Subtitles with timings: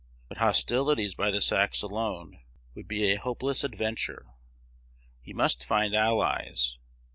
[0.29, 2.39] But hostilities by the Sacs alone
[2.73, 4.25] would be a hopeless adventure.
[5.21, 6.79] He must find allies.